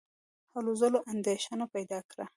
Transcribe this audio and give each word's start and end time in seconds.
هلو 0.53 0.71
ځلو 0.81 0.99
اندېښنه 1.11 1.65
پیدا 1.75 1.99
کړه. 2.11 2.25